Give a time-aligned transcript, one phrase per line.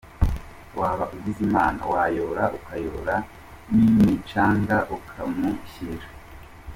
[0.79, 3.15] Waba ugize Imana wayora ukayora
[3.73, 6.07] n’imicanga ukamushyira.